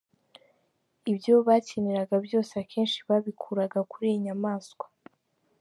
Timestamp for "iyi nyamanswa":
4.11-4.85